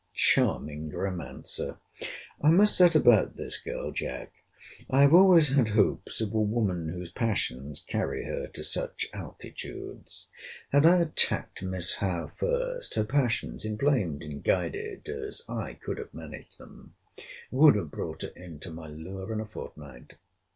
[0.15, 4.33] ]—Charming romancer!—I must set about this girl, Jack.
[4.89, 10.87] I have always had hopes of a woman whose passions carry her to such altitudes.—Had
[10.87, 16.57] I attacked Miss Howe first, her passions, (inflamed and guided as I could have managed
[16.57, 16.95] them,)
[17.51, 20.13] would have brought her into my lure in a fortnight.